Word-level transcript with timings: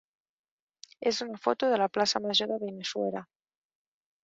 és 1.11 1.19
una 1.25 1.41
foto 1.43 1.69
de 1.75 1.79
la 1.83 1.89
plaça 1.99 2.23
major 2.25 2.51
de 2.55 2.59
Benissuera. 2.67 3.25